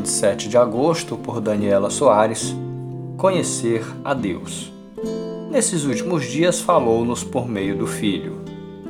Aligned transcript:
27 0.00 0.48
de 0.48 0.56
agosto, 0.56 1.14
por 1.14 1.40
Daniela 1.42 1.90
Soares, 1.90 2.56
Conhecer 3.18 3.84
a 4.02 4.14
Deus. 4.14 4.72
Nesses 5.50 5.84
últimos 5.84 6.24
dias 6.24 6.58
falou-nos 6.58 7.22
por 7.22 7.46
meio 7.46 7.76
do 7.76 7.86
Filho. 7.86 8.40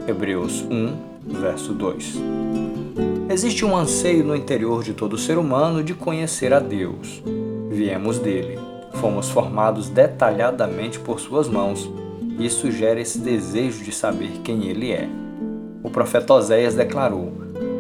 Hebreus 0.07 0.63
1, 0.71 0.97
verso 1.41 1.73
2. 1.73 2.15
Existe 3.29 3.65
um 3.65 3.77
anseio 3.77 4.25
no 4.25 4.37
interior 4.37 4.85
de 4.85 4.95
todo 4.95 5.19
ser 5.19 5.37
humano 5.37 5.83
de 5.83 5.95
conhecer 5.95 6.55
a 6.55 6.61
Deus. 6.61 7.21
Viemos 7.69 8.21
dele, 8.21 8.57
fomos 8.95 9.29
formados 9.29 9.89
detalhadamente 9.89 11.01
por 11.01 11.19
suas 11.19 11.49
mãos, 11.49 11.91
isso 12.39 12.71
gera 12.71 13.01
esse 13.01 13.19
desejo 13.19 13.83
de 13.83 13.91
saber 13.91 14.41
quem 14.45 14.67
ele 14.67 14.93
é. 14.93 15.09
O 15.83 15.91
profeta 15.91 16.35
Oséias 16.35 16.77
declarou: 16.77 17.33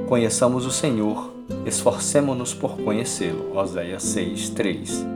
Conheçamos 0.08 0.66
o 0.66 0.70
Senhor, 0.70 1.39
esforcemo-nos 1.66 2.54
por 2.54 2.76
conhecê-lo. 2.78 3.56
Oséias 3.56 4.02
6, 4.02 4.50
3. 4.50 5.06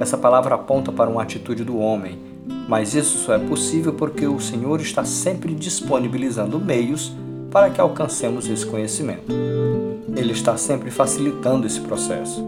Essa 0.00 0.18
palavra 0.18 0.54
aponta 0.54 0.90
para 0.90 1.10
uma 1.10 1.22
atitude 1.22 1.64
do 1.64 1.78
homem, 1.78 2.18
mas 2.68 2.94
isso 2.94 3.18
só 3.18 3.34
é 3.34 3.38
possível 3.38 3.92
porque 3.92 4.26
o 4.26 4.40
Senhor 4.40 4.80
está 4.80 5.04
sempre 5.04 5.54
disponibilizando 5.54 6.58
meios 6.58 7.12
para 7.50 7.70
que 7.70 7.80
alcancemos 7.80 8.48
esse 8.48 8.66
conhecimento. 8.66 9.32
Ele 10.16 10.32
está 10.32 10.56
sempre 10.56 10.90
facilitando 10.90 11.66
esse 11.66 11.80
processo. 11.80 12.44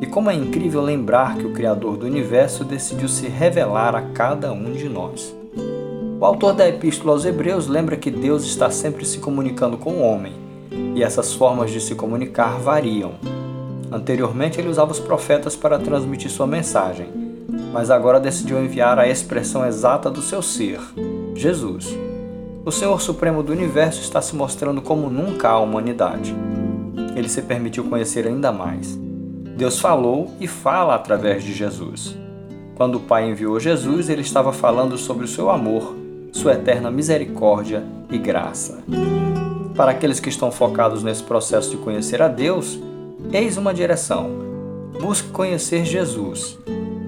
E 0.00 0.06
como 0.06 0.30
é 0.30 0.34
incrível 0.34 0.82
lembrar 0.82 1.36
que 1.36 1.46
o 1.46 1.52
Criador 1.52 1.96
do 1.96 2.06
universo 2.06 2.64
decidiu 2.64 3.08
se 3.08 3.28
revelar 3.28 3.94
a 3.94 4.02
cada 4.02 4.52
um 4.52 4.72
de 4.72 4.88
nós. 4.88 5.34
O 6.18 6.24
autor 6.24 6.54
da 6.54 6.68
Epístola 6.68 7.12
aos 7.12 7.24
Hebreus 7.24 7.66
lembra 7.66 7.96
que 7.96 8.10
Deus 8.10 8.44
está 8.44 8.70
sempre 8.70 9.04
se 9.04 9.18
comunicando 9.18 9.76
com 9.76 9.94
o 9.94 10.02
homem, 10.02 10.32
e 10.94 11.02
essas 11.02 11.34
formas 11.34 11.70
de 11.70 11.80
se 11.80 11.94
comunicar 11.94 12.58
variam. 12.58 13.12
Anteriormente 13.90 14.60
ele 14.60 14.68
usava 14.68 14.92
os 14.92 15.00
profetas 15.00 15.54
para 15.54 15.78
transmitir 15.78 16.30
sua 16.30 16.46
mensagem, 16.46 17.08
mas 17.72 17.90
agora 17.90 18.20
decidiu 18.20 18.62
enviar 18.62 18.98
a 18.98 19.08
expressão 19.08 19.66
exata 19.66 20.10
do 20.10 20.22
seu 20.22 20.40
ser, 20.42 20.80
Jesus. 21.34 21.96
O 22.64 22.70
Senhor 22.70 23.00
Supremo 23.00 23.42
do 23.42 23.52
Universo 23.52 24.00
está 24.00 24.22
se 24.22 24.34
mostrando 24.34 24.80
como 24.80 25.10
nunca 25.10 25.48
à 25.48 25.58
humanidade. 25.58 26.34
Ele 27.16 27.28
se 27.28 27.42
permitiu 27.42 27.84
conhecer 27.84 28.26
ainda 28.26 28.52
mais. 28.52 28.98
Deus 29.56 29.78
falou 29.78 30.30
e 30.40 30.46
fala 30.46 30.94
através 30.94 31.44
de 31.44 31.52
Jesus. 31.52 32.16
Quando 32.74 32.96
o 32.96 33.00
Pai 33.00 33.28
enviou 33.28 33.60
Jesus, 33.60 34.08
ele 34.08 34.22
estava 34.22 34.52
falando 34.52 34.96
sobre 34.96 35.24
o 35.24 35.28
seu 35.28 35.50
amor 35.50 36.02
sua 36.32 36.54
eterna 36.54 36.90
misericórdia 36.90 37.84
e 38.10 38.18
graça. 38.18 38.82
Para 39.82 39.90
aqueles 39.90 40.20
que 40.20 40.28
estão 40.28 40.52
focados 40.52 41.02
nesse 41.02 41.24
processo 41.24 41.70
de 41.70 41.76
conhecer 41.76 42.22
a 42.22 42.28
Deus, 42.28 42.78
eis 43.32 43.56
uma 43.56 43.74
direção. 43.74 44.30
Busque 45.00 45.30
conhecer 45.30 45.84
Jesus. 45.84 46.56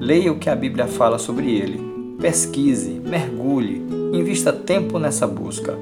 Leia 0.00 0.32
o 0.32 0.40
que 0.40 0.50
a 0.50 0.56
Bíblia 0.56 0.88
fala 0.88 1.16
sobre 1.16 1.56
ele. 1.56 1.80
Pesquise, 2.20 2.94
mergulhe, 2.94 3.76
invista 4.12 4.52
tempo 4.52 4.98
nessa 4.98 5.24
busca, 5.24 5.78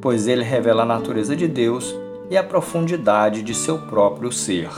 pois 0.00 0.28
ele 0.28 0.44
revela 0.44 0.84
a 0.84 0.86
natureza 0.86 1.34
de 1.34 1.48
Deus 1.48 1.92
e 2.30 2.36
a 2.36 2.44
profundidade 2.44 3.42
de 3.42 3.52
seu 3.52 3.76
próprio 3.76 4.30
ser. 4.30 4.70